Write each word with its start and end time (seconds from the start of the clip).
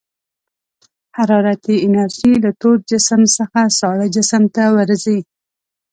حرارتي 1.17 1.75
انرژي 1.85 2.31
له 2.43 2.51
تود 2.61 2.79
جسم 2.91 3.21
څخه 3.37 3.61
ساړه 3.79 4.07
جسم 4.15 4.43
ته 4.55 4.63
ورځي. 4.77 5.19